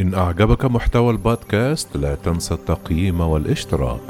[0.00, 4.00] إن أعجبك محتوى البودكاست لا تنسى التقييم والاشتراك.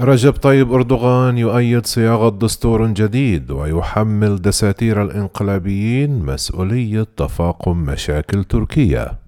[0.00, 9.21] رجب طيب أردوغان يؤيد صياغة دستور جديد ويحمل دساتير الإنقلابيين مسؤولية تفاقم مشاكل تركيا.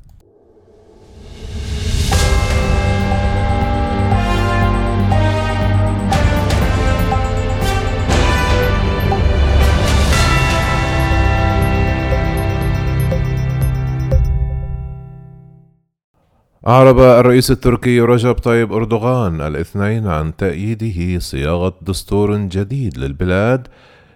[16.67, 23.69] أعرب الرئيس التركي رجب طيب أردوغان الاثنين عن تأييده صياغة دستور جديد للبلاد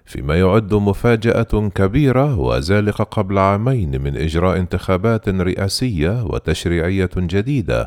[0.04, 7.86] فيما يعد مفاجأة كبيرة وذلك قبل عامين من إجراء انتخابات رئاسية وتشريعية جديدة.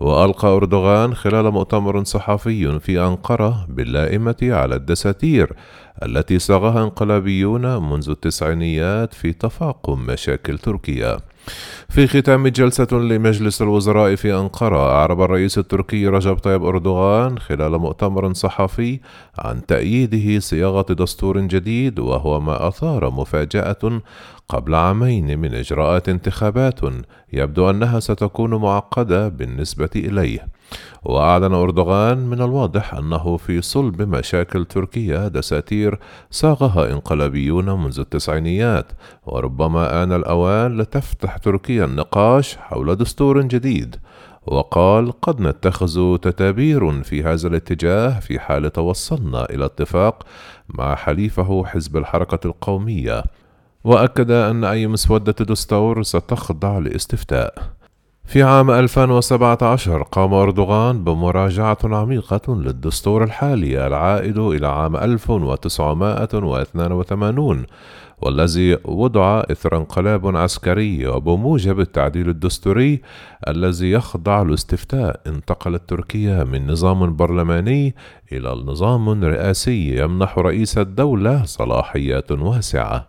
[0.00, 5.52] وألقى أردوغان خلال مؤتمر صحفي في أنقرة باللائمة على الدساتير
[6.02, 11.16] التي صاغها انقلابيون منذ التسعينيات في تفاقم مشاكل تركيا.
[11.88, 18.32] في ختام جلسة لمجلس الوزراء في أنقرة أعرب الرئيس التركي رجب طيب أردوغان خلال مؤتمر
[18.32, 19.00] صحفي
[19.38, 24.00] عن تأييده صياغة دستور جديد وهو ما أثار مفاجأة
[24.48, 26.80] قبل عامين من إجراءات انتخابات.
[27.32, 30.48] يبدو أنها ستكون معقدة بالنسبة إليه.
[31.06, 35.98] وأعلن أردوغان من الواضح أنه في صلب مشاكل تركيا دساتير
[36.30, 38.92] صاغها انقلابيون منذ التسعينيات
[39.26, 43.96] وربما آن الأوان لتفتح تركيا النقاش حول دستور جديد.
[44.46, 50.22] وقال قد نتخذ تدابير في هذا الاتجاه في حال توصلنا إلى اتفاق
[50.68, 53.22] مع حليفه حزب الحركة القومية.
[53.84, 57.76] وأكد أن أي مسودة دستور ستخضع لاستفتاء.
[58.26, 67.66] في عام 2017 قام أردوغان بمراجعة عميقة للدستور الحالي العائد إلى عام 1982
[68.22, 73.00] والذي وضع إثر انقلاب عسكري وبموجب التعديل الدستوري
[73.48, 77.94] الذي يخضع لاستفتاء انتقلت تركيا من نظام برلماني
[78.32, 83.08] إلى نظام رئاسي يمنح رئيس الدولة صلاحيات واسعة.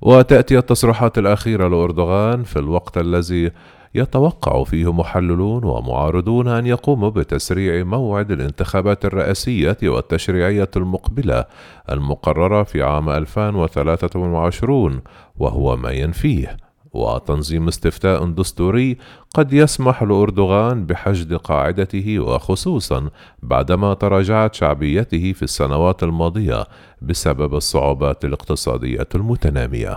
[0.00, 3.50] وتأتي التصريحات الأخيرة لأردوغان في الوقت الذي
[3.94, 11.44] يتوقع فيه محللون ومعارضون أن يقوموا بتسريع موعد الانتخابات الرئاسية والتشريعية المقبلة
[11.90, 15.00] المقررة في عام 2023
[15.36, 16.56] وهو ما ينفيه
[16.94, 18.98] وتنظيم استفتاء دستوري
[19.34, 23.10] قد يسمح لأردوغان بحشد قاعدته وخصوصا
[23.42, 26.64] بعدما تراجعت شعبيته في السنوات الماضية
[27.02, 29.96] بسبب الصعوبات الاقتصادية المتنامية.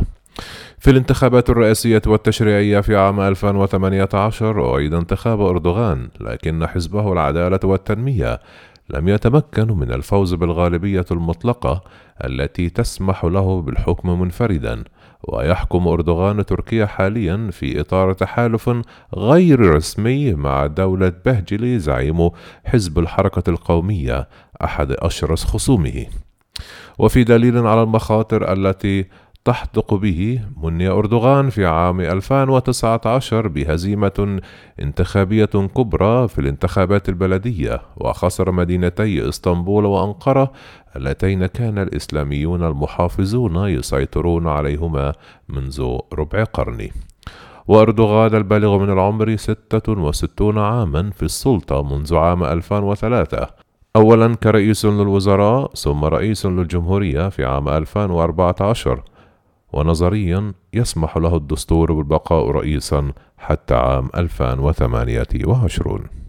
[0.79, 8.39] في الانتخابات الرئاسية والتشريعية في عام 2018 أعيد انتخاب أردوغان لكن حزبه العدالة والتنمية
[8.89, 11.81] لم يتمكن من الفوز بالغالبية المطلقة
[12.23, 14.83] التي تسمح له بالحكم منفردا.
[15.23, 18.69] ويحكم أردوغان تركيا حاليا في إطار تحالف
[19.15, 22.29] غير رسمي مع دولة بهجلي زعيم
[22.65, 24.27] حزب الحركة القومية
[24.63, 26.05] أحد أشرس خصومه.
[26.97, 29.05] وفي دليل على المخاطر التي
[29.47, 34.39] تحدق به مني أردوغان في عام 2019 بهزيمة
[34.79, 40.51] انتخابية كبرى في الانتخابات البلدية وخسر مدينتي إسطنبول وأنقرة
[40.95, 45.13] اللتين كان الإسلاميون المحافظون يسيطرون عليهما
[45.49, 46.89] منذ ربع قرن.
[47.67, 53.47] وأردوغان البالغ من العمر 66 عاما في السلطة منذ عام 2003
[53.95, 59.03] أولا كرئيس للوزراء ثم رئيس للجمهورية في عام 2014
[59.73, 66.26] ونظريا يسمح له الدستور بالبقاء رئيسا حتى عام 2028